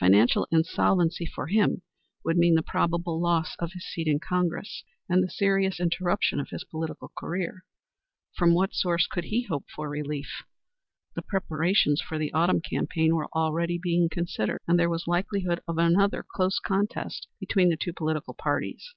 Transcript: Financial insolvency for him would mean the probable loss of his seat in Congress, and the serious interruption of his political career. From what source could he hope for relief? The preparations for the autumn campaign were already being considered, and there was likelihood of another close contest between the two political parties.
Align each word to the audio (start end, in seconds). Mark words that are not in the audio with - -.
Financial 0.00 0.48
insolvency 0.50 1.24
for 1.24 1.46
him 1.46 1.82
would 2.24 2.36
mean 2.36 2.56
the 2.56 2.60
probable 2.64 3.20
loss 3.22 3.54
of 3.60 3.70
his 3.72 3.84
seat 3.86 4.08
in 4.08 4.18
Congress, 4.18 4.82
and 5.08 5.22
the 5.22 5.30
serious 5.30 5.78
interruption 5.78 6.40
of 6.40 6.48
his 6.50 6.64
political 6.64 7.12
career. 7.16 7.64
From 8.36 8.52
what 8.52 8.74
source 8.74 9.06
could 9.06 9.26
he 9.26 9.44
hope 9.44 9.66
for 9.70 9.88
relief? 9.88 10.42
The 11.14 11.22
preparations 11.22 12.00
for 12.02 12.18
the 12.18 12.32
autumn 12.32 12.60
campaign 12.60 13.14
were 13.14 13.28
already 13.32 13.78
being 13.80 14.08
considered, 14.08 14.58
and 14.66 14.76
there 14.76 14.90
was 14.90 15.06
likelihood 15.06 15.60
of 15.68 15.78
another 15.78 16.26
close 16.28 16.58
contest 16.58 17.28
between 17.38 17.68
the 17.68 17.76
two 17.76 17.92
political 17.92 18.34
parties. 18.34 18.92